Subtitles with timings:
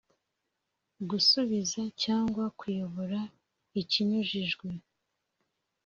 [1.09, 3.19] Gusubiza cyangwa kuyobora
[3.81, 4.67] ikinyujijwe